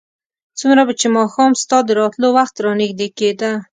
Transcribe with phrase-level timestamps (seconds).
[0.59, 3.51] څومره به چې ماښام ستا د راتلو وخت رانږدې کېده.